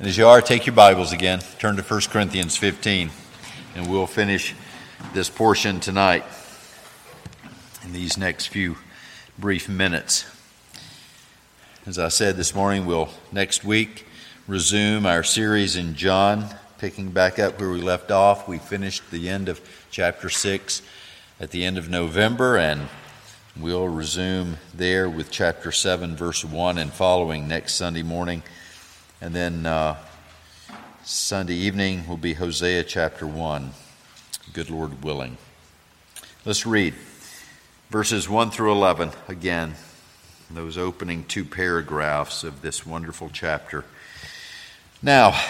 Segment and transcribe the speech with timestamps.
[0.00, 3.10] And as you are, take your Bibles again, turn to 1 Corinthians 15,
[3.76, 4.52] and we'll finish
[5.12, 6.24] this portion tonight
[7.84, 8.76] in these next few
[9.38, 10.24] brief minutes.
[11.86, 14.04] As I said this morning, we'll next week
[14.48, 16.46] resume our series in John,
[16.78, 18.48] picking back up where we left off.
[18.48, 19.60] We finished the end of
[19.92, 20.82] chapter 6
[21.38, 22.88] at the end of November, and
[23.56, 28.42] we'll resume there with chapter 7, verse 1 and following next Sunday morning.
[29.20, 29.96] And then uh,
[31.04, 33.70] Sunday evening will be Hosea chapter 1,
[34.52, 35.38] good Lord willing.
[36.44, 36.94] Let's read
[37.90, 39.74] verses 1 through 11 again,
[40.50, 43.84] those opening two paragraphs of this wonderful chapter.
[45.00, 45.40] Now,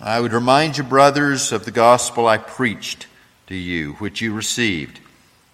[0.00, 3.08] I would remind you, brothers, of the gospel I preached
[3.48, 5.00] to you, which you received,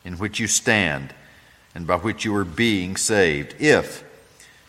[0.04, 1.14] in which you stand,
[1.74, 4.04] and by which you are being saved, if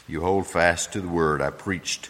[0.08, 2.10] you hold fast to the word I preached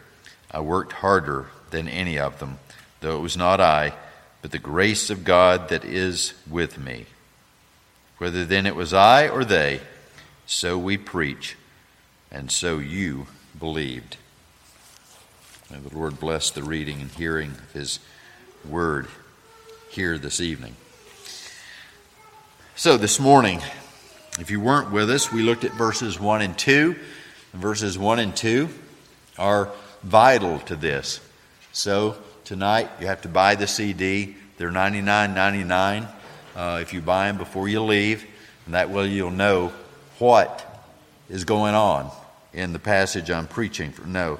[0.51, 2.59] I worked harder than any of them,
[2.99, 3.93] though it was not I,
[4.41, 7.05] but the grace of God that is with me.
[8.17, 9.79] Whether then it was I or they,
[10.45, 11.55] so we preach,
[12.29, 13.27] and so you
[13.57, 14.17] believed.
[15.71, 17.99] May the Lord bless the reading and hearing of His
[18.67, 19.07] word
[19.89, 20.75] here this evening.
[22.75, 23.61] So, this morning,
[24.39, 26.95] if you weren't with us, we looked at verses 1 and 2.
[27.53, 28.69] Verses 1 and 2
[29.37, 29.71] are
[30.03, 31.19] vital to this.
[31.71, 34.35] So, tonight, you have to buy the CD.
[34.57, 36.07] They're $99.99
[36.55, 38.25] uh, if you buy them before you leave,
[38.65, 39.71] and that way you'll know
[40.19, 40.65] what
[41.29, 42.11] is going on
[42.53, 43.93] in the passage I'm preaching.
[44.05, 44.39] No.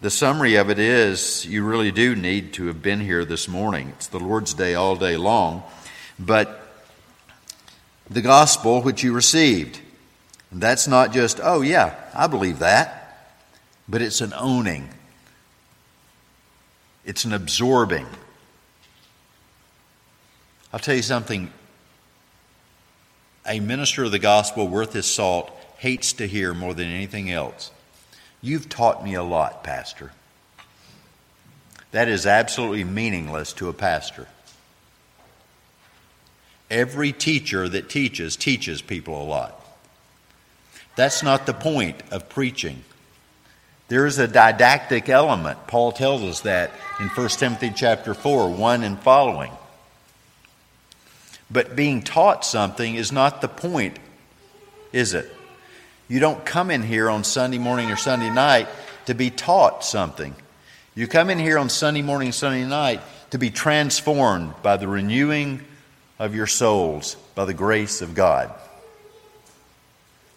[0.00, 3.88] The summary of it is you really do need to have been here this morning.
[3.96, 5.62] It's the Lord's Day all day long.
[6.18, 6.60] But
[8.08, 9.80] the gospel which you received,
[10.52, 13.03] that's not just, oh, yeah, I believe that,
[13.88, 14.88] but it's an owning,
[17.04, 18.06] it's an absorbing.
[20.72, 21.52] I'll tell you something
[23.46, 27.70] a minister of the gospel worth his salt hates to hear more than anything else.
[28.40, 30.12] You've taught me a lot, Pastor.
[31.92, 34.26] That is absolutely meaningless to a pastor.
[36.70, 39.60] Every teacher that teaches teaches people a lot.
[40.96, 42.82] That's not the point of preaching.
[43.88, 45.66] There is a didactic element.
[45.66, 49.52] Paul tells us that in 1 Timothy chapter 4, 1 and following.
[51.50, 53.98] But being taught something is not the point,
[54.92, 55.30] is it?
[56.08, 58.68] You don't come in here on Sunday morning or Sunday night
[59.06, 60.34] to be taught something.
[60.94, 65.60] You come in here on Sunday morning, Sunday night to be transformed by the renewing
[66.18, 68.54] of your souls by the grace of God.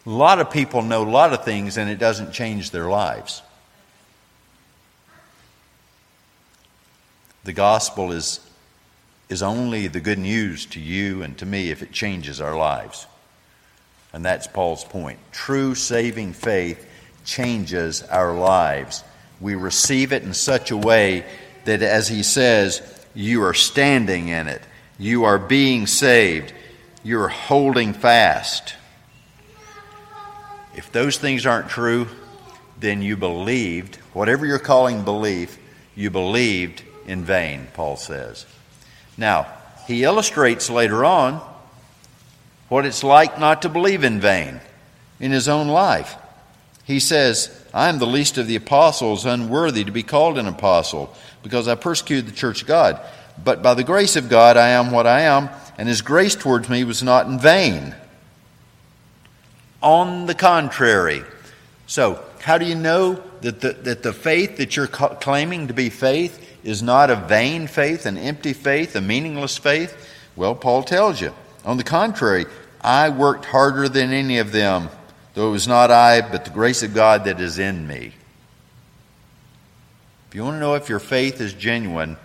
[0.07, 3.41] A lot of people know a lot of things and it doesn't change their lives.
[7.43, 8.39] The gospel is,
[9.27, 13.05] is only the good news to you and to me if it changes our lives.
[14.13, 15.19] And that's Paul's point.
[15.33, 16.89] True saving faith
[17.25, 19.03] changes our lives.
[19.41, 21.25] We receive it in such a way
[21.65, 22.81] that, as he says,
[23.13, 24.61] you are standing in it.
[24.97, 26.53] You are being saved.
[27.03, 28.75] You're holding fast.
[30.77, 32.07] If those things aren't true,
[32.79, 35.57] then you believed, whatever you're calling belief,
[35.95, 38.45] you believed in vain, Paul says.
[39.17, 39.47] Now,
[39.87, 41.41] he illustrates later on
[42.69, 44.61] what it's like not to believe in vain
[45.19, 46.15] in his own life.
[46.83, 51.13] He says, I am the least of the apostles, unworthy to be called an apostle,
[51.41, 53.01] because I persecuted the church of God.
[53.43, 56.69] But by the grace of God, I am what I am, and his grace towards
[56.69, 57.95] me was not in vain.
[59.81, 61.23] On the contrary.
[61.85, 65.89] So, how do you know that the, that the faith that you're claiming to be
[65.89, 69.95] faith is not a vain faith, an empty faith, a meaningless faith?
[70.35, 71.33] Well, Paul tells you.
[71.65, 72.45] On the contrary,
[72.81, 74.89] I worked harder than any of them,
[75.33, 78.13] though it was not I, but the grace of God that is in me.
[80.29, 82.17] If you want to know if your faith is genuine,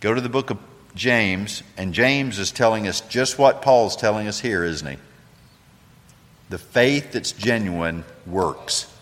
[0.00, 0.58] go to the book of
[0.94, 4.98] James, and James is telling us just what Paul's telling us here, isn't he?
[6.50, 8.92] The faith that's genuine works.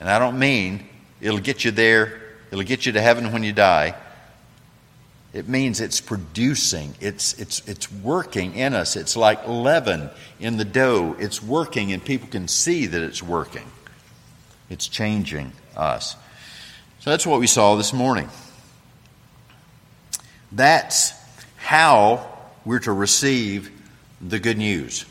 [0.00, 0.86] And I don't mean
[1.20, 2.20] it'll get you there,
[2.50, 3.94] it'll get you to heaven when you die.
[5.32, 8.96] It means it's producing, it's, it's, it's working in us.
[8.96, 11.16] It's like leaven in the dough.
[11.18, 13.64] It's working, and people can see that it's working.
[14.68, 16.16] It's changing us.
[16.98, 18.28] So that's what we saw this morning.
[20.50, 21.12] That's
[21.56, 22.31] how
[22.64, 23.70] we're to receive
[24.20, 25.04] the good news.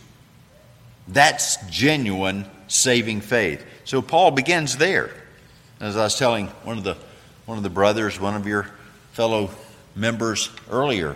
[1.07, 3.65] That's genuine saving faith.
[3.83, 5.11] So Paul begins there.
[5.79, 6.95] As I was telling one of the
[7.45, 8.69] one of the brothers, one of your
[9.13, 9.49] fellow
[9.95, 11.15] members earlier,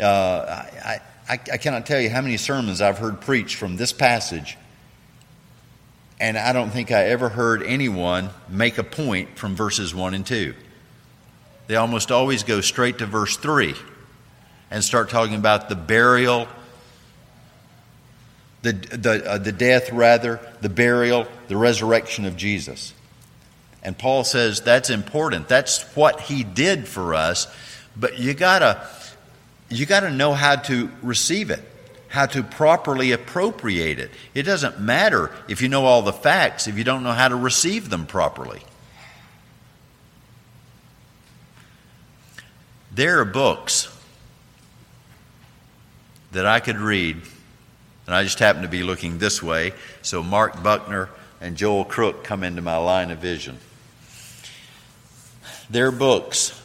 [0.00, 3.92] uh, I, I, I cannot tell you how many sermons I've heard preached from this
[3.92, 4.58] passage,
[6.20, 10.26] and I don't think I ever heard anyone make a point from verses 1 and
[10.26, 10.52] 2.
[11.68, 13.74] They almost always go straight to verse 3
[14.72, 16.48] and start talking about the burial,
[18.62, 22.94] the, the, uh, the death, rather, the burial, the resurrection of Jesus.
[23.82, 25.46] And Paul says that's important.
[25.46, 27.54] That's what he did for us,
[27.96, 28.88] but you gotta
[29.68, 31.60] you gotta know how to receive it,
[32.08, 34.10] how to properly appropriate it.
[34.34, 37.36] It doesn't matter if you know all the facts if you don't know how to
[37.36, 38.62] receive them properly.
[42.94, 43.88] There are books
[46.32, 47.16] that I could read,
[48.06, 51.08] and I just happened to be looking this way, so Mark Buckner
[51.40, 53.58] and Joel Crook come into my line of vision.
[55.70, 56.58] Their books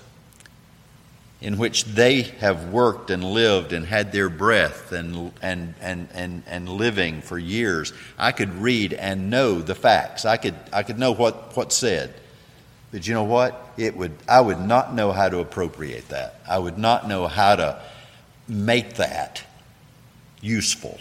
[1.39, 6.43] in which they have worked and lived and had their breath and, and, and, and,
[6.47, 10.25] and living for years, I could read and know the facts.
[10.25, 12.13] I could, I could know what, what's said.
[12.91, 13.71] But you know what?
[13.77, 16.39] It would, I would not know how to appropriate that.
[16.49, 17.81] I would not know how to
[18.47, 19.43] make that
[20.41, 20.99] useful.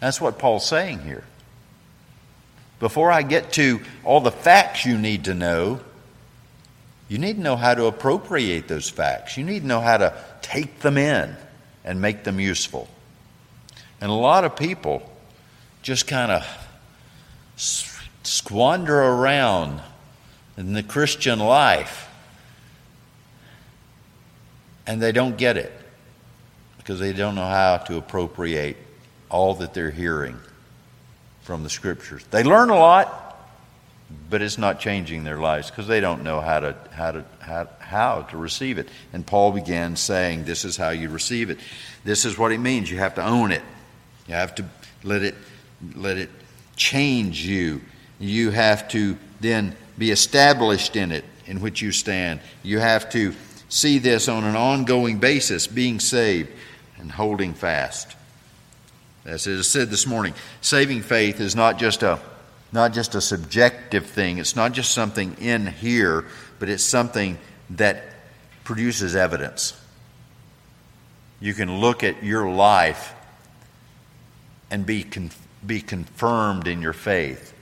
[0.00, 1.24] That's what Paul's saying here.
[2.78, 5.80] Before I get to all the facts you need to know,
[7.08, 9.36] you need to know how to appropriate those facts.
[9.36, 10.12] You need to know how to
[10.42, 11.36] take them in
[11.84, 12.88] and make them useful.
[14.00, 15.10] And a lot of people
[15.82, 16.46] just kind of
[18.22, 19.80] squander around
[20.58, 22.08] in the Christian life
[24.86, 25.72] and they don't get it
[26.86, 28.76] because they don't know how to appropriate
[29.28, 30.38] all that they're hearing
[31.42, 32.24] from the scriptures.
[32.30, 33.40] They learn a lot,
[34.30, 37.68] but it's not changing their lives because they don't know how to, how, to, how,
[37.80, 38.88] how to receive it.
[39.12, 41.58] And Paul began saying, This is how you receive it.
[42.04, 42.88] This is what it means.
[42.88, 43.62] You have to own it.
[44.28, 44.64] You have to
[45.02, 45.34] let it,
[45.96, 46.30] let it
[46.76, 47.80] change you.
[48.20, 52.38] You have to then be established in it, in which you stand.
[52.62, 53.34] You have to
[53.68, 56.50] see this on an ongoing basis, being saved
[57.06, 58.16] and holding fast.
[59.24, 62.18] As is said this morning, saving faith is not just a
[62.72, 64.38] not just a subjective thing.
[64.38, 66.24] It's not just something in here,
[66.58, 67.38] but it's something
[67.70, 68.02] that
[68.64, 69.80] produces evidence.
[71.38, 73.14] You can look at your life
[74.68, 75.30] and be, con-
[75.64, 77.54] be confirmed in your faith.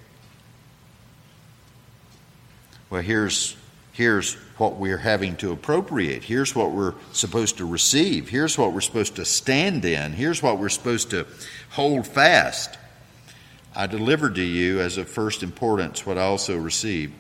[2.89, 3.57] Well, here's,
[3.95, 6.25] here's what we're having to appropriate.
[6.25, 8.29] Here's what we're supposed to receive.
[8.29, 10.13] Here's what we're supposed to stand in.
[10.13, 11.27] Here's what we're supposed to
[11.71, 12.77] hold fast.
[13.75, 17.15] I delivered to you as of first importance what I also received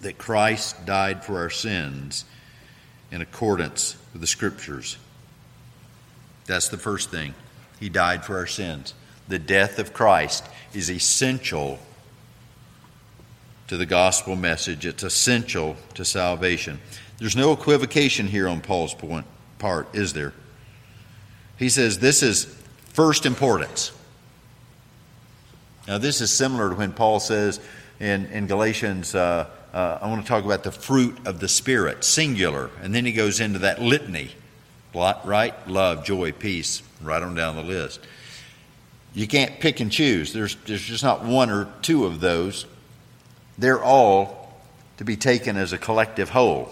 [0.00, 2.24] that Christ died for our sins
[3.10, 4.96] in accordance with the Scriptures.
[6.46, 7.34] That's the first thing.
[7.78, 8.94] He died for our sins.
[9.28, 11.78] The death of Christ is essential
[13.68, 14.84] to the gospel message.
[14.84, 16.80] It's essential to salvation.
[17.18, 19.26] There's no equivocation here on Paul's point,
[19.58, 20.32] part, is there?
[21.58, 22.44] He says this is
[22.92, 23.92] first importance.
[25.86, 27.60] Now, this is similar to when Paul says
[27.98, 32.04] in, in Galatians, uh, uh, I want to talk about the fruit of the Spirit,
[32.04, 32.70] singular.
[32.82, 34.30] And then he goes into that litany,
[34.94, 35.54] right?
[35.68, 38.00] Love, joy, peace, right on down the list.
[39.14, 40.32] You can't pick and choose.
[40.32, 42.66] There's, there's just not one or two of those
[43.58, 44.52] they're all
[44.98, 46.68] to be taken as a collective whole.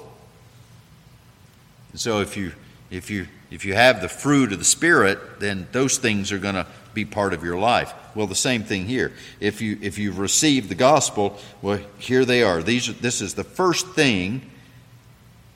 [1.93, 2.53] And so if you
[2.91, 6.55] if you if you have the fruit of the spirit, then those things are going
[6.55, 7.93] to be part of your life.
[8.15, 9.13] Well, the same thing here.
[9.41, 12.63] If you if you've received the gospel, well, here they are.
[12.63, 14.43] These this is the first thing,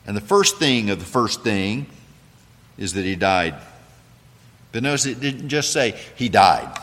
[0.07, 1.87] and the first thing of the first thing
[2.79, 3.55] is that he died.
[4.73, 6.79] But notice it didn't just say he died.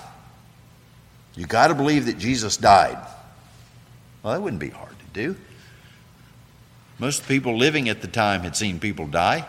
[1.36, 2.98] You got to believe that Jesus died.
[4.27, 5.38] Well, that wouldn't be hard to do.
[7.00, 9.48] Most people living at the time had seen people die.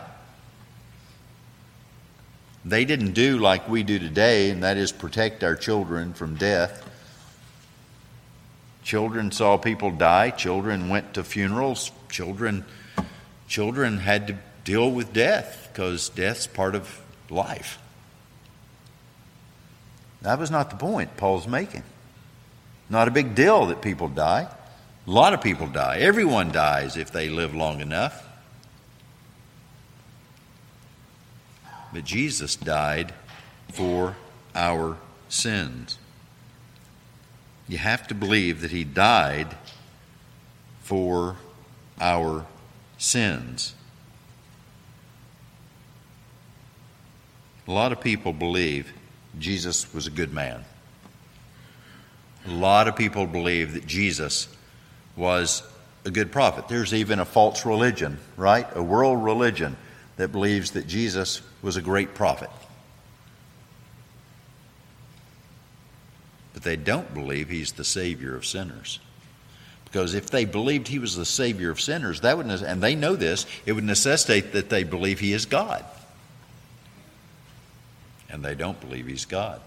[2.63, 6.89] They didn't do like we do today, and that is protect our children from death.
[8.81, 10.29] Children saw people die.
[10.29, 11.91] Children went to funerals.
[12.09, 12.63] Children,
[13.49, 17.79] children had to deal with death because death's part of life.
[20.21, 21.83] That was not the point Paul's making.
[22.89, 24.47] Not a big deal that people die.
[25.09, 25.97] A lot of people die.
[26.01, 28.27] Everyone dies if they live long enough.
[31.91, 33.11] But Jesus died
[33.71, 34.17] for
[34.53, 34.97] our
[35.27, 35.97] sins.
[37.67, 39.57] You have to believe that He died
[40.83, 41.37] for
[41.99, 42.45] our
[42.99, 43.73] sins.
[47.67, 48.93] A lot of people believe
[49.39, 50.65] Jesus was a good man.
[52.45, 54.47] A lot of people believe that Jesus
[55.19, 55.61] was
[56.05, 56.67] a good prophet.
[56.67, 58.65] There's even a false religion, right?
[58.73, 59.75] A world religion
[60.15, 62.49] that believes that Jesus was a great prophet.
[66.53, 68.99] But they don't believe he's the Savior of sinners.
[69.85, 73.15] Because if they believed he was the Savior of sinners, that would, and they know
[73.15, 75.83] this, it would necessitate that they believe he is God.
[78.29, 79.61] And they don't believe he's God.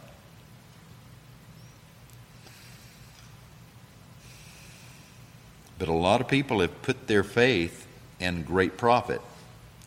[5.82, 7.88] But a lot of people have put their faith
[8.20, 9.20] in great prophet,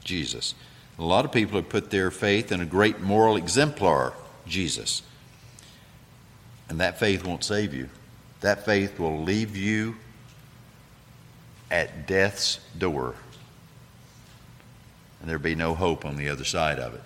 [0.03, 0.53] Jesus.
[0.99, 4.11] A lot of people have put their faith in a great moral exemplar,
[4.45, 5.03] Jesus.
[6.67, 7.87] And that faith won't save you.
[8.41, 9.95] That faith will leave you
[11.71, 13.15] at death's door.
[15.21, 17.03] And there'll be no hope on the other side of it.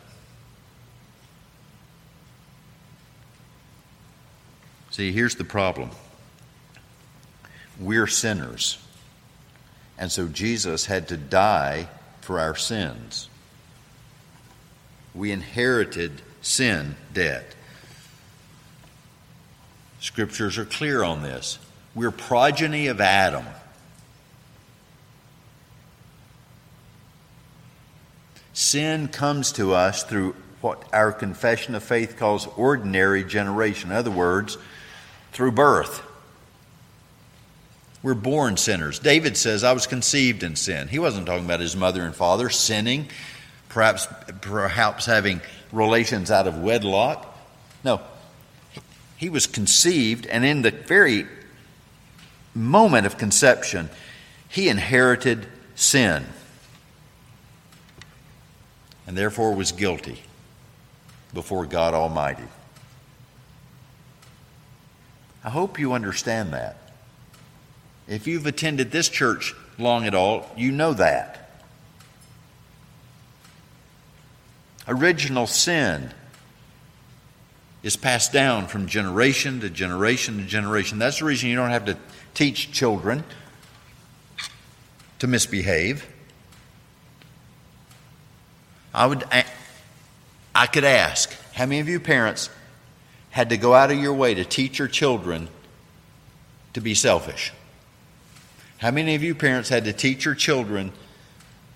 [4.89, 5.91] See, here's the problem
[7.79, 8.77] we're sinners.
[9.97, 11.87] And so Jesus had to die
[12.21, 13.29] for our sins.
[15.15, 17.55] We inherited sin debt.
[19.99, 21.59] Scriptures are clear on this.
[21.95, 23.45] We're progeny of Adam.
[28.53, 33.91] Sin comes to us through what our confession of faith calls ordinary generation.
[33.91, 34.57] In other words,
[35.31, 36.03] through birth.
[38.01, 38.99] We're born sinners.
[38.99, 40.87] David says, I was conceived in sin.
[40.87, 43.09] He wasn't talking about his mother and father sinning,
[43.67, 44.07] perhaps,
[44.41, 45.41] perhaps having
[45.71, 47.37] relations out of wedlock.
[47.83, 48.01] No,
[49.17, 51.27] he was conceived, and in the very
[52.55, 53.89] moment of conception,
[54.47, 56.25] he inherited sin
[59.09, 60.21] and therefore was guilty
[61.33, 62.43] before God Almighty.
[65.43, 66.77] I hope you understand that.
[68.09, 71.51] If you've attended this church long at all, you know that.
[74.87, 76.11] Original sin
[77.83, 80.97] is passed down from generation to generation to generation.
[80.97, 81.97] That's the reason you don't have to
[82.33, 83.23] teach children
[85.19, 86.07] to misbehave.
[88.91, 89.23] I would
[90.55, 92.49] I could ask, how many of you parents
[93.29, 95.47] had to go out of your way to teach your children
[96.73, 97.53] to be selfish?
[98.79, 100.93] How many of you parents had to teach your children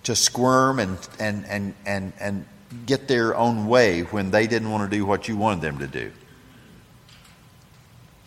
[0.04, 2.46] to squirm and, and, and, and, and
[2.86, 5.86] get their own way when they didn't want to do what you wanted them to
[5.86, 6.10] do?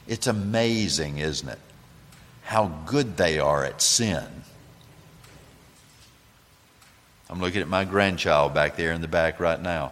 [0.07, 1.57] It's amazing, isn't it?
[2.43, 4.25] How good they are at sin.
[7.31, 9.91] I'm looking at my grandchild back there in the back right now.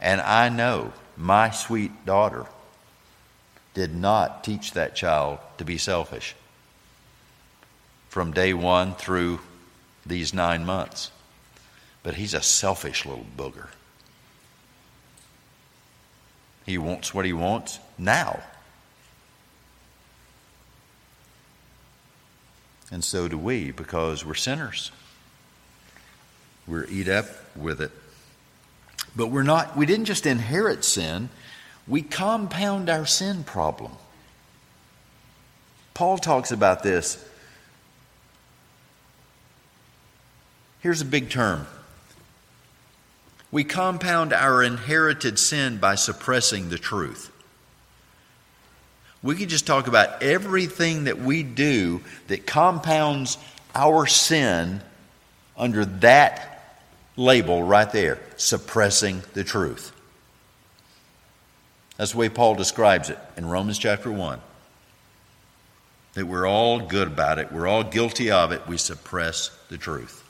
[0.00, 2.46] And I know my sweet daughter
[3.74, 6.36] did not teach that child to be selfish
[8.14, 9.40] from day one through
[10.06, 11.10] these nine months.
[12.04, 13.66] But he's a selfish little booger.
[16.64, 18.40] He wants what he wants now.
[22.92, 24.92] And so do we because we're sinners.
[26.68, 27.90] We're eat up with it.
[29.16, 31.30] But we're not, we didn't just inherit sin,
[31.88, 33.90] we compound our sin problem.
[35.94, 37.28] Paul talks about this
[40.84, 41.66] Here's a big term
[43.50, 47.32] we compound our inherited sin by suppressing the truth.
[49.22, 53.38] We could just talk about everything that we do that compounds
[53.74, 54.82] our sin
[55.56, 56.62] under that
[57.16, 59.90] label right there suppressing the truth.
[61.96, 64.38] That's the way Paul describes it in Romans chapter 1.
[66.12, 70.23] That we're all good about it, we're all guilty of it, we suppress the truth.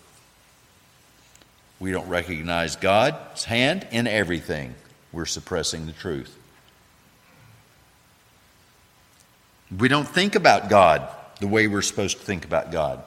[1.84, 4.74] We don't recognize God's hand in everything,
[5.12, 6.34] we're suppressing the truth.
[9.78, 11.06] We don't think about God
[11.40, 13.04] the way we're supposed to think about God.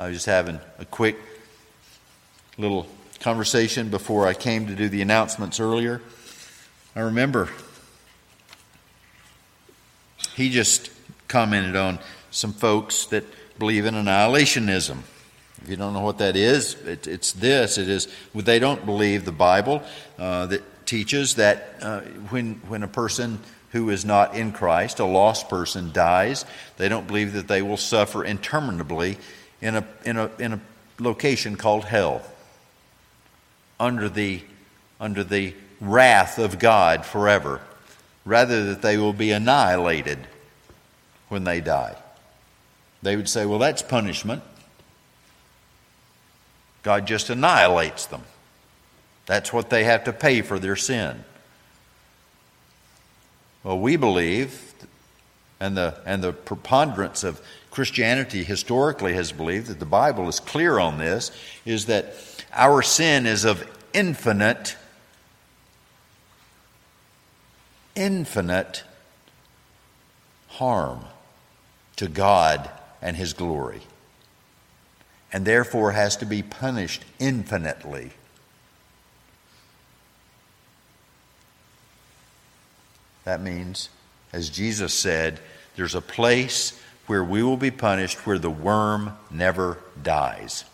[0.00, 1.16] I was just having a quick
[2.56, 2.88] little
[3.20, 6.02] conversation before I came to do the announcements earlier.
[6.96, 7.50] I remember
[10.34, 10.90] he just
[11.28, 12.00] commented on
[12.32, 13.22] some folks that
[13.60, 15.04] believe in annihilationism.
[15.62, 19.24] If you don't know what that is, it, it's this: it is they don't believe
[19.24, 19.82] the Bible
[20.18, 22.00] uh, that teaches that uh,
[22.30, 23.40] when when a person
[23.72, 26.44] who is not in Christ, a lost person, dies,
[26.78, 29.18] they don't believe that they will suffer interminably
[29.60, 30.60] in a in a in a
[30.98, 32.22] location called hell
[33.78, 34.42] under the
[35.00, 37.60] under the wrath of God forever,
[38.24, 40.18] rather that they will be annihilated
[41.28, 41.96] when they die.
[43.02, 44.42] They would say, well, that's punishment.
[46.82, 48.22] God just annihilates them.
[49.26, 51.24] That's what they have to pay for their sin.
[53.62, 54.72] Well, we believe,
[55.60, 60.78] and the, and the preponderance of Christianity historically has believed that the Bible is clear
[60.78, 61.30] on this,
[61.66, 62.14] is that
[62.52, 64.76] our sin is of infinite
[67.98, 68.84] infinite
[70.48, 71.00] harm
[71.96, 72.70] to God
[73.02, 73.82] and His glory,
[75.32, 78.10] and therefore has to be punished infinitely.
[83.24, 83.90] That means,
[84.32, 85.40] as Jesus said,
[85.76, 90.64] there's a place where we will be punished where the worm never dies.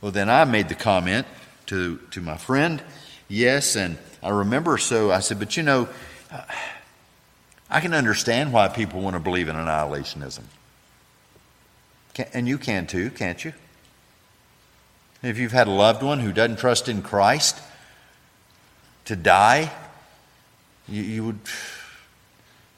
[0.00, 1.26] Well, then I made the comment
[1.66, 2.82] to, to my friend,
[3.28, 5.88] yes, and I remember so I said, but you know,
[7.70, 10.42] I can understand why people want to believe in annihilationism.
[12.34, 13.52] And you can too, can't you?
[15.22, 17.58] If you've had a loved one who doesn't trust in Christ
[19.04, 19.70] to die,
[20.88, 21.38] you, you would,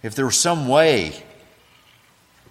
[0.02, 1.22] if there was some way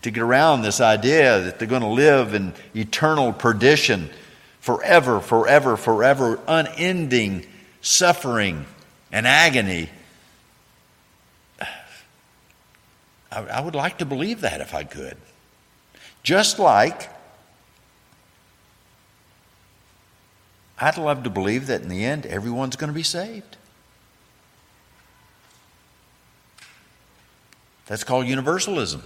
[0.01, 4.10] to get around this idea that they're going to live in eternal perdition
[4.60, 7.45] forever, forever, forever, unending
[7.82, 8.65] suffering
[9.12, 9.89] and agony.
[13.32, 15.17] I, I would like to believe that if I could.
[16.24, 17.10] Just like
[20.82, 23.58] I'd love to believe that in the end everyone's going to be saved.
[27.86, 29.04] That's called universalism.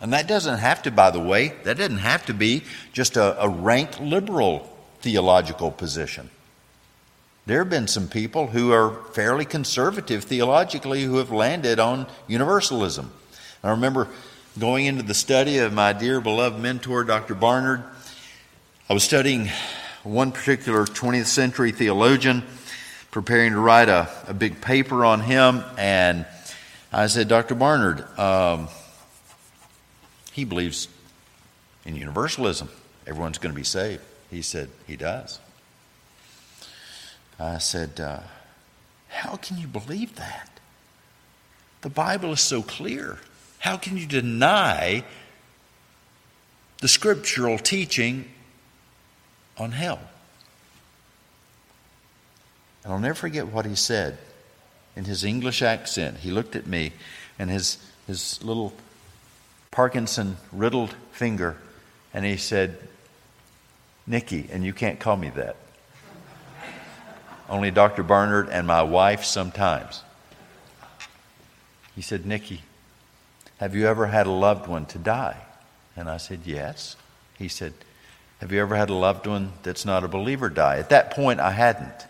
[0.00, 3.40] And that doesn't have to, by the way, that doesn't have to be just a,
[3.42, 6.30] a rank liberal theological position.
[7.48, 13.10] There have been some people who are fairly conservative theologically who have landed on universalism.
[13.64, 14.08] I remember
[14.58, 17.34] going into the study of my dear beloved mentor, Dr.
[17.34, 17.82] Barnard.
[18.90, 19.48] I was studying
[20.02, 22.42] one particular 20th century theologian,
[23.10, 26.26] preparing to write a, a big paper on him, and
[26.92, 27.54] I said, Dr.
[27.54, 28.68] Barnard, um,
[30.32, 30.86] he believes
[31.86, 32.68] in universalism.
[33.06, 34.02] Everyone's going to be saved.
[34.30, 35.40] He said, He does.
[37.38, 38.20] I said, uh,
[39.08, 40.50] How can you believe that?
[41.82, 43.18] The Bible is so clear.
[43.60, 45.04] How can you deny
[46.80, 48.26] the scriptural teaching
[49.56, 50.00] on hell?
[52.82, 54.18] And I'll never forget what he said
[54.96, 56.18] in his English accent.
[56.18, 56.92] He looked at me
[57.38, 58.72] and his, his little
[59.70, 61.56] Parkinson riddled finger,
[62.12, 62.78] and he said,
[64.06, 65.56] Nicky, and you can't call me that.
[67.48, 68.02] Only Dr.
[68.02, 70.02] Barnard and my wife sometimes.
[71.94, 72.62] He said, Nicky,
[73.58, 75.38] have you ever had a loved one to die?
[75.96, 76.96] And I said, Yes.
[77.38, 77.72] He said,
[78.40, 80.78] Have you ever had a loved one that's not a believer die?
[80.78, 82.06] At that point, I hadn't.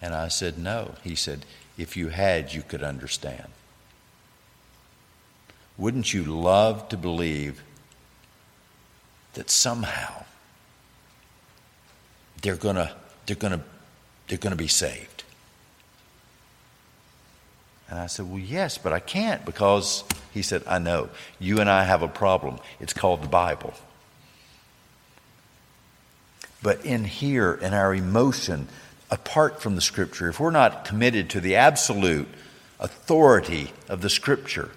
[0.00, 0.94] And I said, No.
[1.02, 1.44] He said,
[1.76, 3.48] if you had, you could understand.
[5.76, 7.62] Wouldn't you love to believe
[9.34, 10.24] that somehow
[12.46, 12.94] they're going to
[13.26, 13.60] they're going to
[14.28, 15.24] they're going to be saved?
[17.90, 21.08] And I said, "Well, yes, but I can't because He said, I know.
[21.38, 22.58] You and I have a problem.
[22.78, 23.72] It's called the Bible.
[26.62, 28.68] But in here, in our emotion,
[29.10, 32.28] apart from the Scripture, if we're not committed to the absolute
[32.78, 34.70] authority of the Scripture,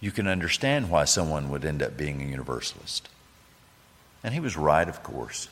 [0.00, 3.10] you can understand why someone would end up being a universalist.
[4.24, 5.48] And he was right, of course.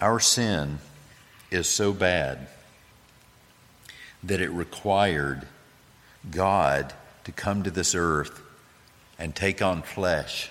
[0.00, 0.78] Our sin
[1.50, 2.48] is so bad
[4.22, 5.46] that it required
[6.30, 6.92] God
[7.24, 8.42] to come to this earth
[9.18, 10.50] and take on flesh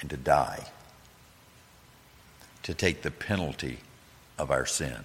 [0.00, 0.66] and to die,
[2.62, 3.78] to take the penalty
[4.38, 5.04] of our sin,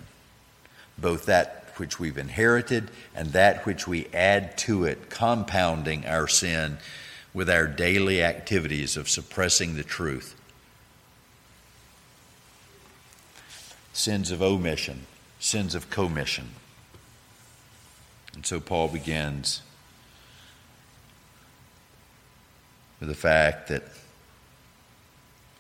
[1.02, 6.78] both that which we've inherited and that which we add to it, compounding our sin
[7.34, 10.36] with our daily activities of suppressing the truth.
[13.94, 15.06] Sins of omission,
[15.40, 16.50] sins of commission.
[18.34, 19.62] And so Paul begins
[23.00, 23.84] with the fact that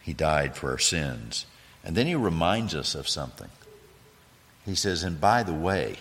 [0.02, 1.46] he died for our sins.
[1.84, 3.50] And then he reminds us of something.
[4.70, 5.96] He says, and by the way,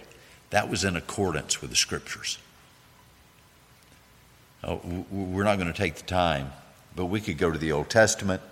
[0.50, 2.38] that was in accordance with the scriptures.
[4.62, 6.52] Oh, we're not going to take the time,
[6.94, 8.42] but we could go to the Old Testament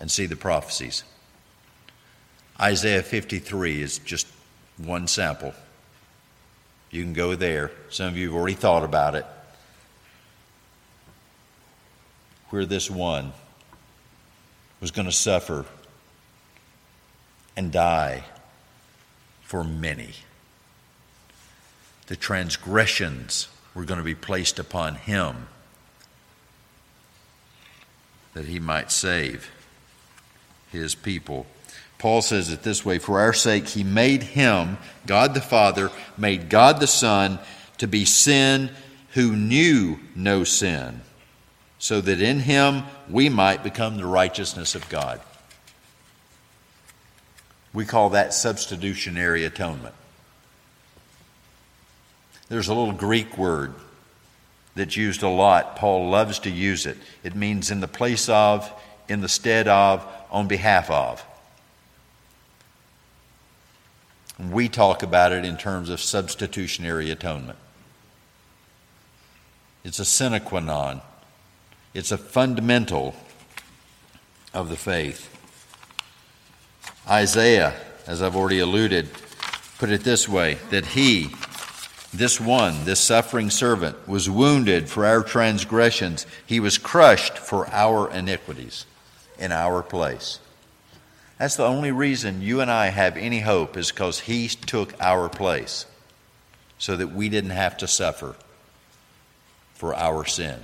[0.00, 1.04] and see the prophecies.
[2.60, 4.26] Isaiah 53 is just
[4.78, 5.54] one sample.
[6.90, 7.70] You can go there.
[7.88, 9.26] Some of you have already thought about it.
[12.50, 13.32] Where this one
[14.80, 15.66] was going to suffer
[17.56, 18.24] and die
[19.52, 20.14] for many.
[22.06, 25.46] The transgressions were going to be placed upon him
[28.32, 29.50] that he might save
[30.70, 31.44] his people.
[31.98, 36.48] Paul says it this way For our sake, he made him, God the Father, made
[36.48, 37.38] God the Son
[37.76, 38.70] to be sin
[39.10, 41.02] who knew no sin,
[41.78, 45.20] so that in him we might become the righteousness of God.
[47.72, 49.94] We call that substitutionary atonement.
[52.48, 53.74] There's a little Greek word
[54.74, 55.76] that's used a lot.
[55.76, 56.98] Paul loves to use it.
[57.24, 58.70] It means in the place of,
[59.08, 61.24] in the stead of, on behalf of.
[64.50, 67.58] We talk about it in terms of substitutionary atonement.
[69.84, 71.00] It's a sine qua non,
[71.92, 73.14] it's a fundamental
[74.54, 75.28] of the faith.
[77.08, 77.74] Isaiah,
[78.06, 79.08] as I've already alluded,
[79.78, 81.30] put it this way that he,
[82.14, 88.10] this one, this suffering servant, was wounded for our transgressions, he was crushed for our
[88.10, 88.86] iniquities
[89.38, 90.38] in our place.
[91.42, 95.28] That's the only reason you and I have any hope is because He took our
[95.28, 95.86] place
[96.78, 98.36] so that we didn't have to suffer
[99.74, 100.60] for our sin.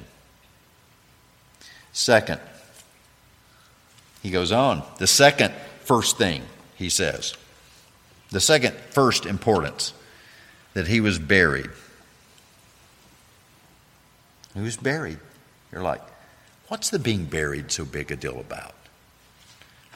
[1.92, 2.40] Second,
[4.22, 4.84] he goes on.
[4.98, 5.52] The second
[5.88, 6.42] first thing
[6.76, 7.34] he says,
[8.30, 9.94] the second first importance,
[10.74, 11.70] that he was buried.
[14.54, 15.18] He was buried.
[15.72, 16.02] You're like,
[16.68, 18.74] what's the being buried so big a deal about?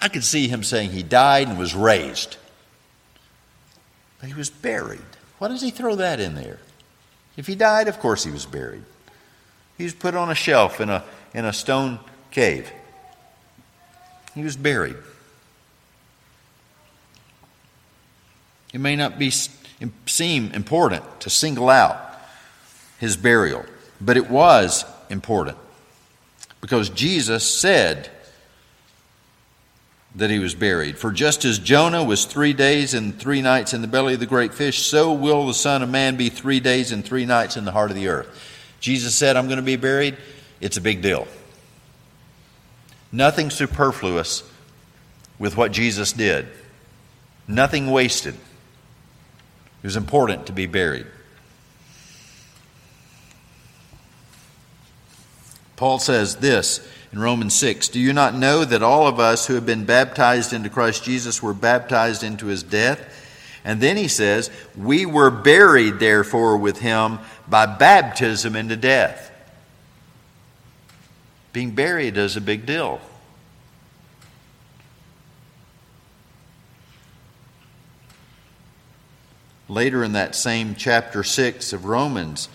[0.01, 2.39] I could see him saying he died and was raised.
[4.19, 5.01] But he was buried.
[5.39, 6.59] Why does he throw that in there?
[7.37, 8.85] If he died, of course he was buried.
[9.77, 11.99] He was put on a shelf in a, in a stone
[12.31, 12.73] cave.
[14.35, 14.97] He was buried.
[18.73, 21.99] It may not be, seem important to single out
[22.99, 23.65] his burial,
[24.01, 25.59] but it was important
[26.61, 28.09] because Jesus said
[30.15, 30.99] that he was buried.
[30.99, 34.27] For just as Jonah was three days and three nights in the belly of the
[34.27, 37.65] great fish, so will the Son of Man be three days and three nights in
[37.65, 38.29] the heart of the earth.
[38.81, 40.17] Jesus said, I'm going to be buried.
[40.61, 41.27] It's a big deal.
[43.11, 44.43] Nothing superfluous
[45.39, 46.47] with what Jesus did,
[47.49, 48.37] nothing wasted.
[49.83, 51.07] It was important to be buried.
[55.77, 59.55] Paul says this in Romans 6 Do you not know that all of us who
[59.55, 63.01] have been baptized into Christ Jesus were baptized into his death?
[63.65, 67.19] And then he says, We were buried, therefore, with him
[67.49, 69.31] by baptism into death.
[71.53, 73.01] Being buried is a big deal.
[79.73, 82.51] Later in that same chapter 6 of Romans,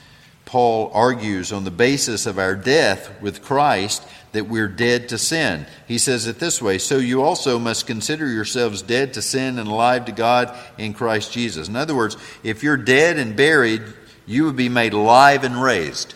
[0.46, 5.66] Paul argues on the basis of our death with Christ that we're dead to sin.
[5.88, 9.68] He says it this way So you also must consider yourselves dead to sin and
[9.68, 11.68] alive to God in Christ Jesus.
[11.68, 13.82] In other words, if you're dead and buried,
[14.28, 16.14] you would be made alive and raised.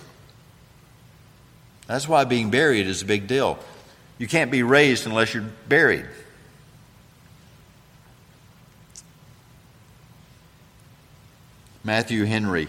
[1.87, 3.57] That's why being buried is a big deal.
[4.19, 6.05] You can't be raised unless you're buried.
[11.83, 12.67] Matthew Henry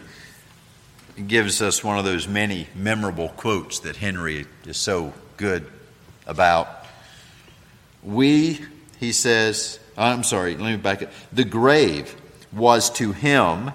[1.27, 5.67] gives us one of those many memorable quotes that Henry is so good
[6.27, 6.87] about.
[8.03, 8.61] We,
[8.99, 11.11] he says, I'm sorry, let me back it.
[11.33, 12.17] The grave
[12.53, 13.73] was to him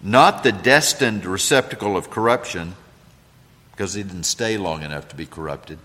[0.00, 2.74] not the destined receptacle of corruption,
[3.72, 5.78] because he didn't stay long enough to be corrupted.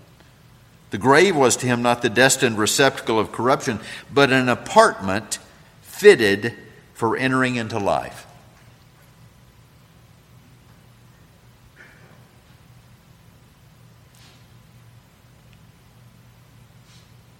[0.90, 3.80] The grave was to him not the destined receptacle of corruption,
[4.12, 5.40] but an apartment
[5.82, 6.54] fitted
[6.94, 8.23] for entering into life.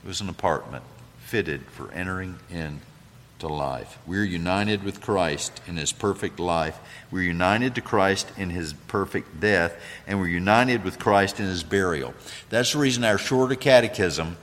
[0.04, 0.84] It was an apartment
[1.24, 3.98] fitted for entering into life.
[4.06, 6.78] We're united with Christ in his perfect life.
[7.10, 9.74] We're united to Christ in his perfect death,
[10.06, 12.12] and we're united with Christ in his burial.
[12.50, 14.36] That's the reason our shorter catechism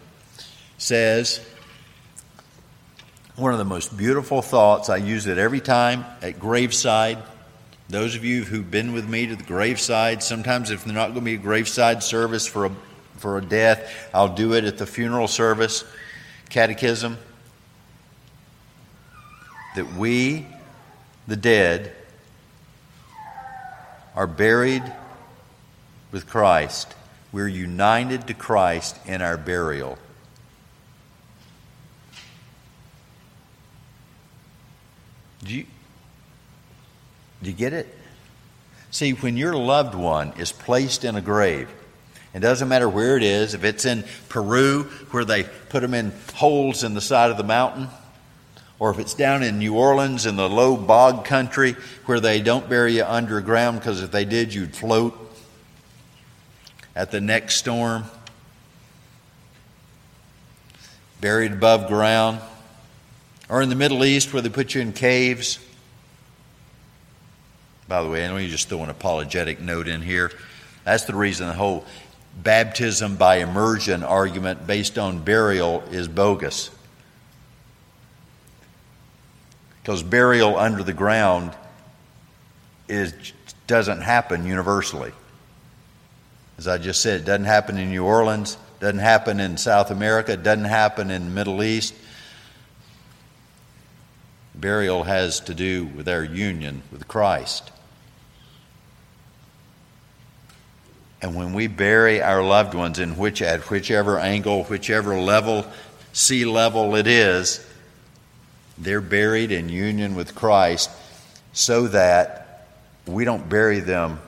[0.79, 1.45] says
[3.35, 4.89] one of the most beautiful thoughts.
[4.89, 7.19] I use it every time at graveside.
[7.87, 11.19] Those of you who've been with me to the graveside, sometimes if there's not going
[11.19, 12.71] to be a graveside service for a
[13.21, 14.09] for a death.
[14.13, 15.85] I'll do it at the funeral service,
[16.49, 17.17] catechism.
[19.75, 20.47] That we,
[21.27, 21.93] the dead,
[24.15, 24.83] are buried
[26.11, 26.93] with Christ.
[27.31, 29.97] We're united to Christ in our burial.
[35.43, 35.65] Do you,
[37.41, 37.97] do you get it?
[38.91, 41.69] See, when your loved one is placed in a grave,
[42.33, 46.13] it doesn't matter where it is, if it's in Peru, where they put them in
[46.33, 47.89] holes in the side of the mountain,
[48.79, 52.67] or if it's down in New Orleans in the low bog country where they don't
[52.69, 55.17] bury you underground because if they did, you'd float
[56.95, 58.05] at the next storm,
[61.19, 62.39] buried above ground,
[63.49, 65.59] or in the Middle East where they put you in caves.
[67.87, 70.31] By the way, I know you just throw an apologetic note in here.
[70.85, 71.85] That's the reason the whole
[72.35, 76.69] baptism by immersion argument based on burial is bogus.
[79.81, 81.51] Because burial under the ground
[82.87, 83.13] is,
[83.67, 85.11] doesn't happen universally.
[86.57, 90.37] As I just said, it doesn't happen in New Orleans, doesn't happen in South America,
[90.37, 91.95] doesn't happen in the Middle East.
[94.53, 97.71] Burial has to do with our union with Christ.
[101.21, 105.65] And when we bury our loved ones in which at whichever angle, whichever level,
[106.13, 107.65] sea level it is,
[108.77, 110.89] they're buried in union with Christ
[111.53, 112.67] so that
[113.05, 114.19] we don't bury them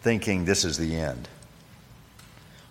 [0.00, 1.28] thinking this is the end.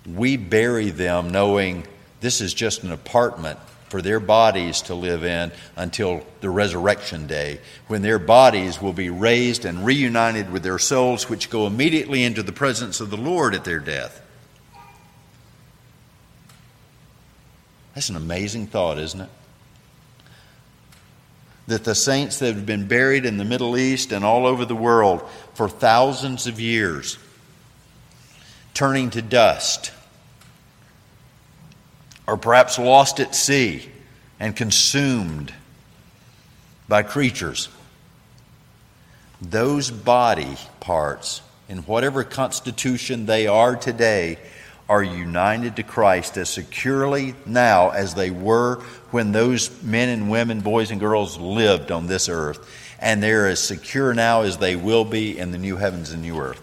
[0.05, 1.86] We bury them knowing
[2.21, 3.60] this is just an apartment
[3.95, 9.10] for their bodies to live in until the resurrection day, when their bodies will be
[9.10, 13.55] raised and reunited with their souls, which go immediately into the presence of the Lord
[13.55, 14.21] at their death.
[17.93, 19.29] That's an amazing thought, isn't it?
[21.67, 24.75] That the saints that have been buried in the Middle East and all over the
[24.75, 27.17] world for thousands of years,
[28.73, 29.93] turning to dust,
[32.27, 33.88] or perhaps lost at sea
[34.39, 35.53] and consumed
[36.88, 37.69] by creatures.
[39.41, 44.38] Those body parts, in whatever constitution they are today,
[44.88, 48.75] are united to Christ as securely now as they were
[49.11, 52.67] when those men and women, boys and girls lived on this earth.
[52.99, 56.39] And they're as secure now as they will be in the new heavens and new
[56.39, 56.61] earth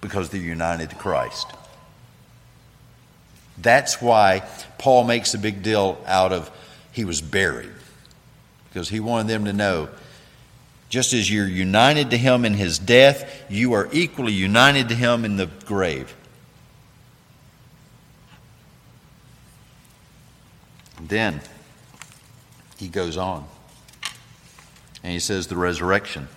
[0.00, 1.46] because they're united to Christ.
[3.60, 4.42] That's why
[4.78, 6.50] Paul makes a big deal out of
[6.92, 7.70] he was buried,
[8.68, 9.88] because he wanted them to know
[10.88, 15.24] just as you're united to him in his death, you are equally united to him
[15.24, 16.14] in the grave.
[21.00, 21.40] Then
[22.76, 23.46] he goes on
[25.02, 26.28] and he says, the resurrection.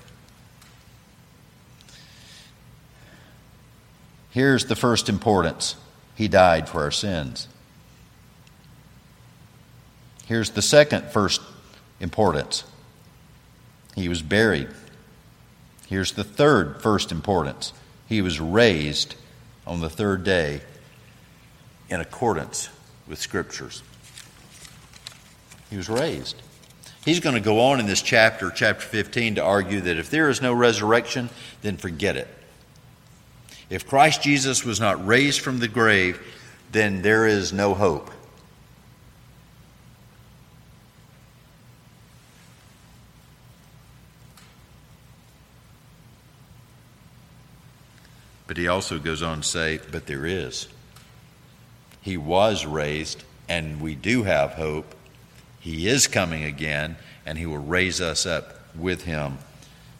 [4.29, 5.75] Here's the first importance
[6.15, 7.47] he died for our sins.
[10.25, 11.41] Here's the second first
[11.99, 12.63] importance
[13.95, 14.69] He was buried.
[15.87, 17.73] Here's the third first importance
[18.07, 19.15] he was raised
[19.65, 20.61] on the third day
[21.89, 22.69] in accordance
[23.07, 23.83] with Scriptures.
[25.69, 26.41] He was raised.
[27.05, 30.29] He's going to go on in this chapter, chapter 15, to argue that if there
[30.29, 31.29] is no resurrection,
[31.61, 32.27] then forget it.
[33.69, 36.21] If Christ Jesus was not raised from the grave,
[36.71, 38.11] then there is no hope.
[48.47, 50.67] But he also goes on to say, but there is.
[52.01, 54.93] He was raised, and we do have hope.
[55.59, 59.37] He is coming again, and he will raise us up with him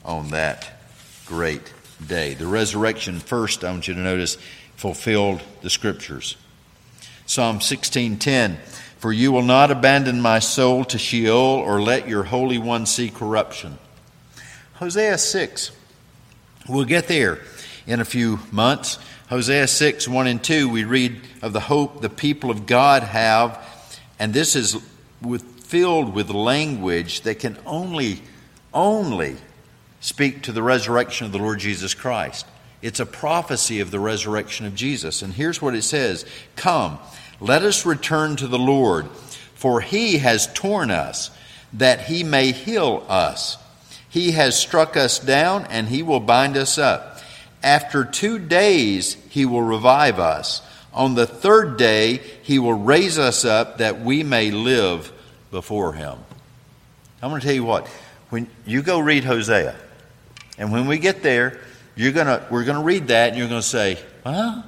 [0.03, 0.81] on that
[1.25, 1.73] great
[2.03, 2.33] day.
[2.33, 4.37] The resurrection, first, I want you to notice,
[4.75, 6.35] fulfilled the scriptures.
[7.25, 8.57] Psalm 16:10
[8.97, 13.09] For you will not abandon my soul to Sheol or let your holy one see
[13.09, 13.77] corruption.
[14.75, 15.71] Hosea 6.
[16.67, 17.39] We'll get there
[17.85, 18.97] in a few months.
[19.29, 23.59] Hosea 6, 1 and 2, we read of the hope the people of God have,
[24.19, 24.77] and this is
[25.21, 28.21] with, filled with language that can only,
[28.73, 29.37] only
[30.03, 32.45] speak to the resurrection of the Lord Jesus Christ.
[32.81, 35.21] It's a prophecy of the resurrection of Jesus.
[35.21, 36.25] And here's what it says
[36.57, 36.99] Come,
[37.39, 39.09] let us return to the Lord,
[39.55, 41.31] for he has torn us,
[41.71, 43.57] that he may heal us.
[44.09, 47.21] He has struck us down, and he will bind us up.
[47.63, 50.61] After two days, he will revive us.
[50.93, 55.13] On the third day, he will raise us up that we may live
[55.49, 56.17] before him.
[57.21, 57.87] I'm going to tell you what,
[58.29, 59.75] when you go read Hosea,
[60.57, 61.59] and when we get there,
[61.95, 64.63] you're gonna, we're going to read that, and you're going to say, huh?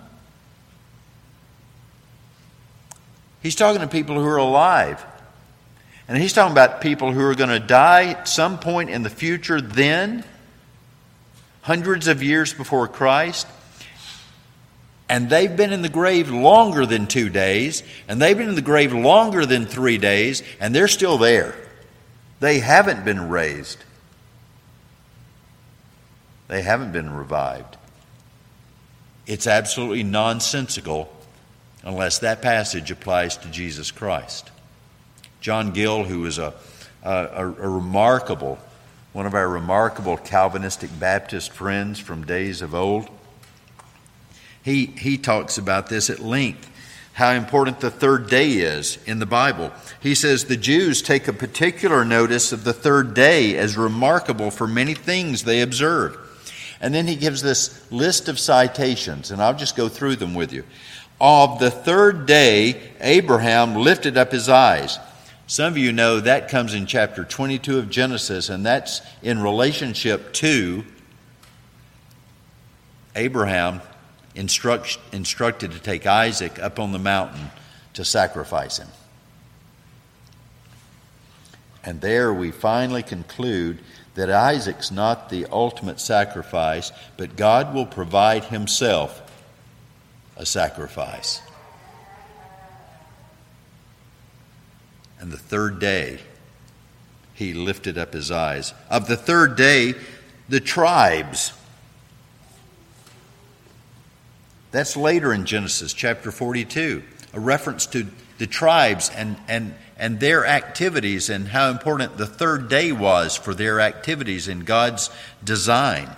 [3.41, 5.03] He's talking to people who are alive.
[6.07, 9.09] And he's talking about people who are going to die at some point in the
[9.09, 10.23] future then
[11.61, 13.47] hundreds of years before Christ,
[15.09, 18.61] and they've been in the grave longer than two days, and they've been in the
[18.61, 21.55] grave longer than three days, and they're still there.
[22.39, 23.79] They haven't been raised,
[26.47, 27.77] they haven't been revived.
[29.27, 31.11] It's absolutely nonsensical
[31.83, 34.51] unless that passage applies to Jesus Christ.
[35.41, 36.53] John Gill, who is a,
[37.03, 38.59] a, a remarkable
[39.15, 43.07] one of our remarkable Calvinistic Baptist friends from days of old.
[44.61, 46.69] He, he talks about this at length,
[47.13, 49.71] how important the third day is in the Bible.
[50.01, 54.67] He says the Jews take a particular notice of the third day as remarkable for
[54.67, 56.17] many things they observe.
[56.81, 60.51] And then he gives this list of citations, and I'll just go through them with
[60.51, 60.63] you.
[61.19, 64.99] Of the third day, Abraham lifted up his eyes
[65.47, 70.33] some of you know that comes in chapter 22 of Genesis, and that's in relationship
[70.33, 70.83] to
[73.15, 73.81] Abraham
[74.33, 77.51] instruct, instructed to take Isaac up on the mountain
[77.93, 78.87] to sacrifice him.
[81.85, 83.79] And there we finally conclude
[84.15, 89.21] that Isaac's not the ultimate sacrifice, but God will provide himself
[90.35, 91.41] a sacrifice.
[95.19, 96.19] And the third day,
[97.33, 98.73] he lifted up his eyes.
[98.89, 99.93] Of the third day,
[100.49, 101.53] the tribes.
[104.71, 110.45] That's later in Genesis chapter 42, a reference to the tribes and, and, and their
[110.45, 115.09] activities and how important the third day was for their activities in God's
[115.43, 116.09] design.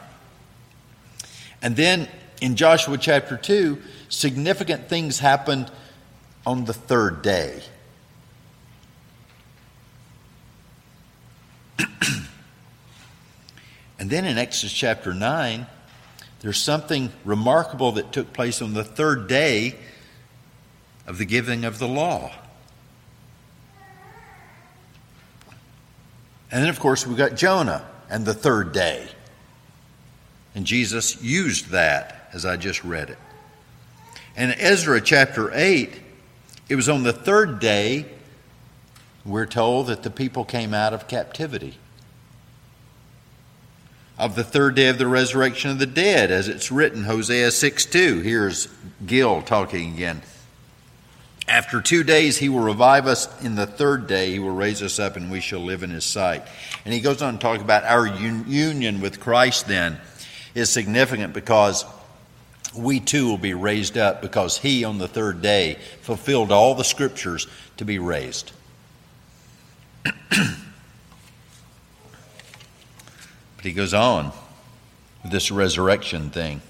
[1.62, 2.08] And then
[2.42, 3.78] in Joshua chapter 2,
[4.10, 5.70] significant things happened
[6.46, 7.62] on the third day.
[14.00, 15.68] and then in Exodus chapter 9,
[16.40, 19.76] there's something remarkable that took place on the third day
[21.06, 22.32] of the giving of the law.
[26.52, 29.08] And then, of course, we've got Jonah and the third day.
[30.56, 33.18] And Jesus used that as I just read it.
[34.36, 36.00] And Ezra chapter 8,
[36.70, 38.06] it was on the third day
[39.26, 41.78] we're told that the people came out of captivity.
[44.18, 47.86] Of the third day of the resurrection of the dead, as it's written, Hosea 6
[47.86, 48.22] 2.
[48.22, 48.68] Here's
[49.06, 50.22] Gill talking again.
[51.48, 53.42] After two days, he will revive us.
[53.42, 56.04] In the third day, he will raise us up, and we shall live in his
[56.04, 56.44] sight.
[56.84, 59.98] And he goes on to talk about our un- union with Christ, then,
[60.56, 61.86] is significant because
[62.76, 66.84] we too will be raised up because he, on the third day, fulfilled all the
[66.84, 68.52] scriptures to be raised.
[70.04, 70.14] but
[73.62, 74.34] he goes on
[75.24, 76.62] with this resurrection thing.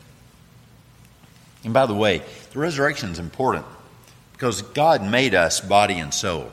[1.63, 2.21] And by the way,
[2.51, 3.65] the resurrection is important
[4.37, 6.51] because God made us body and soul.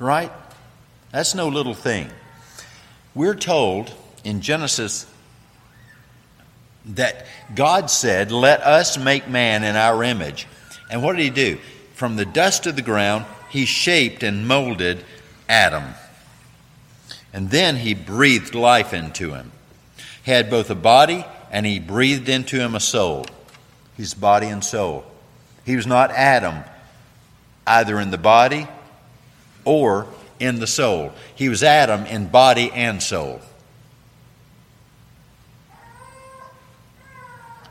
[0.00, 0.32] Right?
[1.12, 2.10] That's no little thing.
[3.14, 5.06] We're told in Genesis
[6.86, 7.24] that
[7.54, 10.48] God said, Let us make man in our image.
[10.90, 11.58] And what did he do?
[11.94, 15.04] From the dust of the ground, he shaped and molded
[15.48, 15.94] Adam.
[17.32, 19.52] And then he breathed life into him.
[20.24, 23.26] He had both a body and he breathed into him a soul.
[23.96, 25.04] His body and soul.
[25.64, 26.62] He was not Adam,
[27.66, 28.68] either in the body
[29.64, 30.06] or
[30.38, 31.12] in the soul.
[31.34, 33.40] He was Adam in body and soul.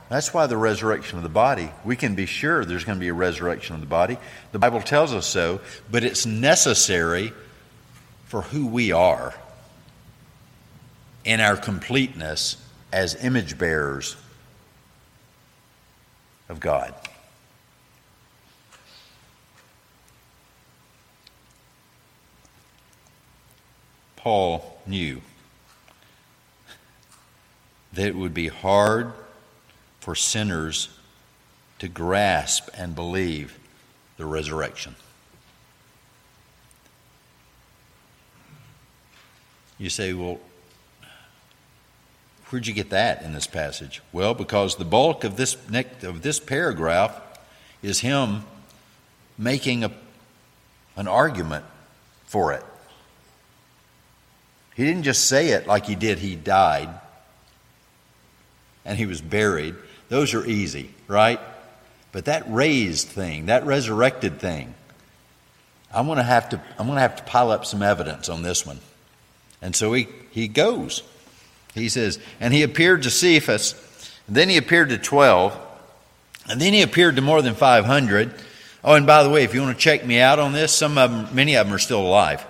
[0.09, 3.07] That's why the resurrection of the body, we can be sure there's going to be
[3.07, 4.17] a resurrection of the body.
[4.51, 7.33] The Bible tells us so, but it's necessary
[8.25, 9.33] for who we are
[11.23, 12.57] in our completeness
[12.93, 14.15] as image bearers
[16.49, 16.93] of God.
[24.15, 25.21] Paul knew
[27.93, 29.11] that it would be hard
[29.99, 30.89] for sinners
[31.79, 33.59] to grasp and believe
[34.17, 34.95] the resurrection.
[39.77, 40.39] You say, well,
[42.49, 44.01] where'd you get that in this passage?
[44.11, 45.55] Well, because the bulk of this,
[46.03, 47.19] of this paragraph
[47.81, 48.43] is him
[49.37, 49.91] making a,
[50.95, 51.65] an argument
[52.25, 52.63] for it.
[54.75, 56.89] He didn't just say it like he did, he died
[58.85, 59.75] and he was buried.
[60.09, 61.39] Those are easy, right?
[62.11, 64.73] But that raised thing, that resurrected thing,
[65.93, 68.43] I'm going to have to I'm going to have to pile up some evidence on
[68.43, 68.79] this one.
[69.61, 71.03] And so he he goes.
[71.75, 73.75] He says, and he appeared to Cephas,
[74.27, 75.59] then he appeared to 12,
[76.49, 78.33] and then he appeared to more than 500.
[78.83, 80.97] Oh, and by the way, if you want to check me out on this, some
[80.97, 82.45] of them, many of them are still alive.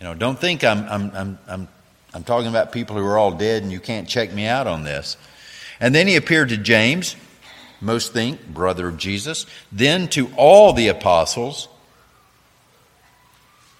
[0.00, 1.68] You know, don't think I'm, I'm, I'm, I'm,
[2.12, 4.84] I'm talking about people who are all dead and you can't check me out on
[4.84, 5.16] this.
[5.80, 7.16] And then he appeared to James,
[7.80, 11.68] most think, brother of Jesus, then to all the apostles.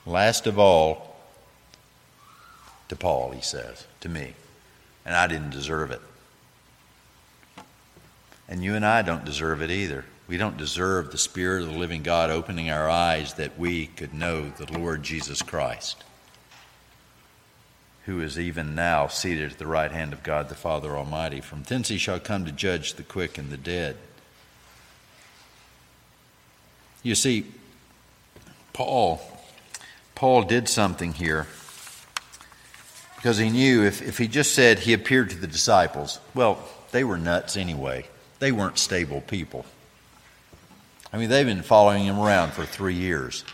[0.06, 1.11] Last of all,
[2.92, 4.34] to Paul, he says, to me.
[5.06, 6.02] And I didn't deserve it.
[8.50, 10.04] And you and I don't deserve it either.
[10.28, 14.12] We don't deserve the Spirit of the living God opening our eyes that we could
[14.12, 16.04] know the Lord Jesus Christ
[18.04, 21.40] who is even now seated at the right hand of God the Father Almighty.
[21.40, 23.96] From thence he shall come to judge the quick and the dead.
[27.02, 27.46] You see,
[28.72, 29.20] Paul,
[30.16, 31.46] Paul did something here
[33.22, 36.58] because he knew if, if he just said he appeared to the disciples, well,
[36.90, 38.04] they were nuts anyway.
[38.40, 39.64] They weren't stable people.
[41.12, 43.44] I mean, they've been following him around for three years.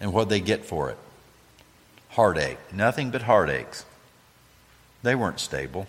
[0.00, 0.96] And what'd they get for it?
[2.16, 3.84] heartache, nothing but heartaches.
[5.02, 5.86] They weren't stable.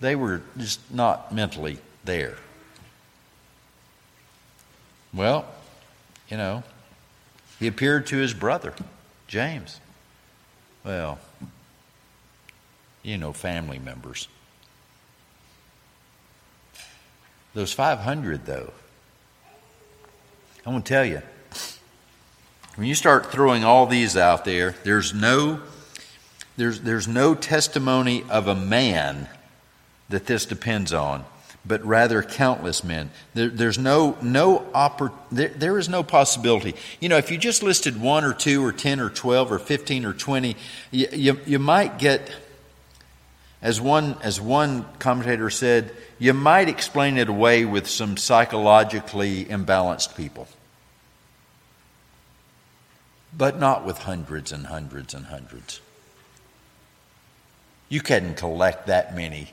[0.00, 2.36] They were just not mentally there.
[5.12, 5.44] Well,
[6.30, 6.62] you know,
[7.58, 8.72] he appeared to his brother,
[9.28, 9.80] James.
[10.82, 11.18] Well,
[13.04, 14.26] you know, family members.
[17.52, 18.72] Those 500, though,
[20.66, 21.22] I want to tell you,
[22.74, 25.60] when you start throwing all these out there, there's no,
[26.56, 29.28] there's, there's no testimony of a man
[30.08, 31.24] that this depends on,
[31.64, 33.10] but rather countless men.
[33.34, 36.74] There, there's no, no oppor- there, there is no possibility.
[37.00, 40.04] You know, if you just listed one or two or 10 or 12 or 15
[40.04, 40.56] or 20,
[40.90, 42.28] you, you, you might get,
[43.64, 45.90] as one, as one commentator said,
[46.20, 50.46] you might explain it away with some psychologically imbalanced people
[53.36, 55.80] but not with hundreds and hundreds and hundreds.
[57.88, 59.50] You couldn't collect that many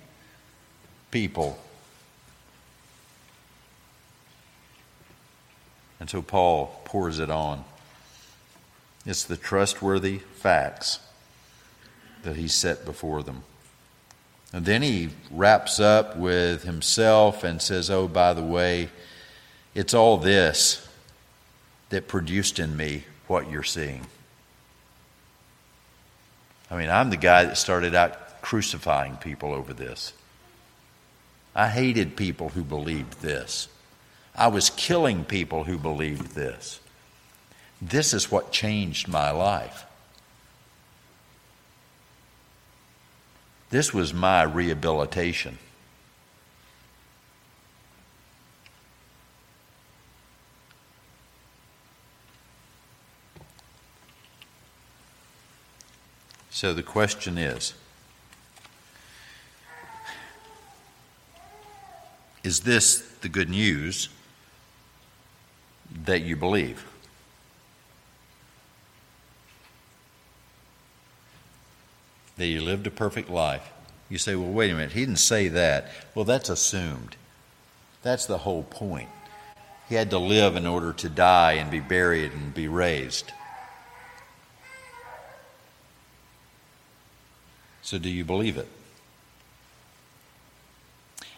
[1.09, 1.57] people.
[5.99, 7.63] And so Paul pours it on.
[9.05, 10.99] It's the trustworthy facts
[12.23, 13.43] that he set before them.
[14.53, 18.89] And then he wraps up with himself and says, Oh, by the way,
[19.73, 20.87] it's all this
[21.89, 24.07] that produced in me what you're seeing.
[26.69, 30.13] I mean, I'm the guy that started out crucifying people over this.
[31.55, 33.67] I hated people who believed this.
[34.35, 36.79] I was killing people who believed this.
[37.81, 39.85] This is what changed my life.
[43.71, 45.57] This was my rehabilitation.
[56.49, 57.73] So the question is
[62.43, 64.09] Is this the good news
[66.03, 66.90] that you believe?
[72.41, 73.71] That you lived a perfect life.
[74.09, 75.91] You say, well, wait a minute, he didn't say that.
[76.15, 77.15] Well, that's assumed.
[78.01, 79.09] That's the whole point.
[79.87, 83.31] He had to live in order to die and be buried and be raised.
[87.83, 88.67] So, do you believe it?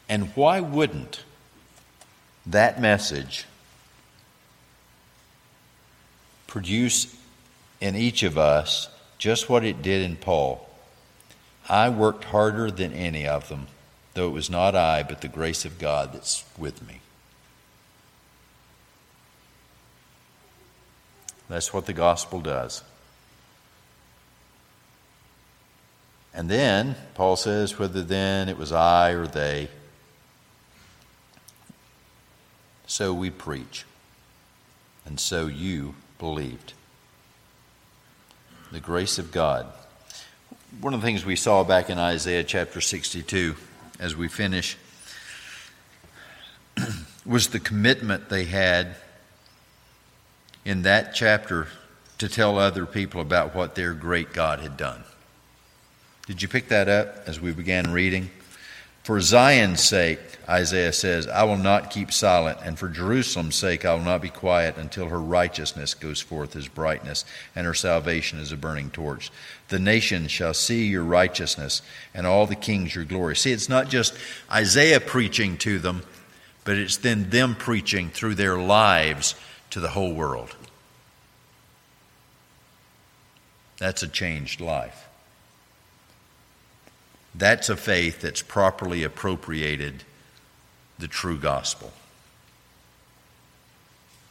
[0.07, 1.25] And why wouldn't
[2.45, 3.45] that message
[6.47, 7.13] produce
[7.81, 8.87] in each of us
[9.17, 10.69] just what it did in Paul?
[11.69, 13.67] I worked harder than any of them,
[14.13, 16.99] though it was not I, but the grace of God that's with me.
[21.49, 22.83] That's what the gospel does.
[26.33, 29.69] And then, Paul says, whether then it was I or they,
[32.87, 33.85] so we preach,
[35.05, 36.73] and so you believed.
[38.71, 39.67] The grace of God.
[40.81, 43.55] One of the things we saw back in Isaiah chapter 62
[43.99, 44.75] as we finish
[47.25, 48.95] was the commitment they had
[50.65, 51.67] in that chapter
[52.17, 55.03] to tell other people about what their great God had done.
[56.25, 58.31] Did you pick that up as we began reading?
[59.03, 63.93] For Zion's sake, Isaiah says, I will not keep silent, and for Jerusalem's sake, I
[63.93, 68.53] will not be quiet until her righteousness goes forth as brightness, and her salvation as
[68.53, 69.29] a burning torch.
[69.67, 71.81] The nations shall see your righteousness,
[72.13, 73.35] and all the kings your glory.
[73.35, 74.13] See, it's not just
[74.49, 76.03] Isaiah preaching to them,
[76.63, 79.35] but it's then them preaching through their lives
[79.71, 80.55] to the whole world.
[83.79, 85.02] That's a changed life.
[87.35, 90.03] That's a faith that's properly appropriated
[90.99, 91.91] the true gospel.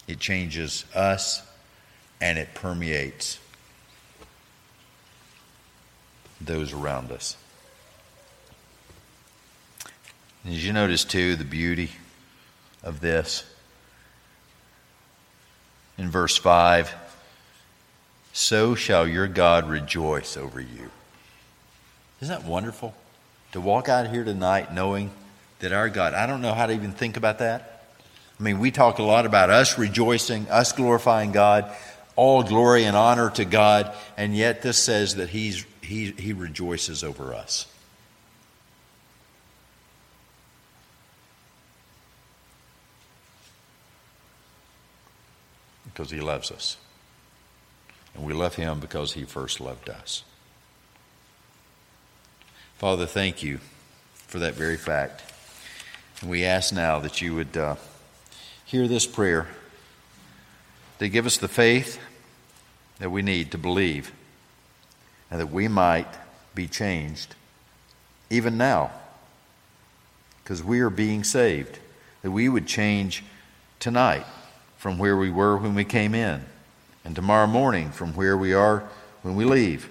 [0.06, 1.42] It changes us
[2.20, 3.38] and it permeates
[6.40, 7.36] those around us.
[10.44, 11.90] And as you notice, too, the beauty
[12.82, 13.44] of this
[15.98, 16.94] in verse 5
[18.32, 20.90] so shall your God rejoice over you.
[22.22, 22.94] Isn't that wonderful?
[23.50, 25.10] To walk out here tonight knowing
[25.58, 27.82] that our God, I don't know how to even think about that.
[28.38, 31.74] I mean, we talk a lot about us rejoicing, us glorifying God,
[32.14, 37.02] all glory and honor to God, and yet this says that he's, he, he rejoices
[37.02, 37.66] over us.
[45.86, 46.76] Because he loves us.
[48.14, 50.22] And we love him because he first loved us.
[52.82, 53.60] Father, thank you
[54.26, 55.22] for that very fact.
[56.20, 57.76] And we ask now that you would uh,
[58.64, 59.46] hear this prayer,
[60.98, 62.00] to give us the faith
[62.98, 64.10] that we need to believe,
[65.30, 66.08] and that we might
[66.56, 67.36] be changed
[68.30, 68.90] even now,
[70.42, 71.78] because we are being saved,
[72.22, 73.22] that we would change
[73.78, 74.26] tonight
[74.76, 76.44] from where we were when we came in,
[77.04, 78.82] and tomorrow morning from where we are
[79.22, 79.88] when we leave.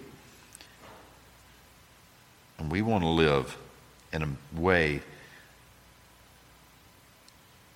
[2.62, 3.58] And we want to live
[4.14, 5.02] in a way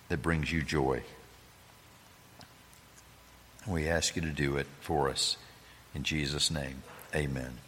[0.09, 1.01] that brings you joy.
[3.65, 5.37] We ask you to do it for us.
[5.95, 6.83] In Jesus' name,
[7.15, 7.64] amen.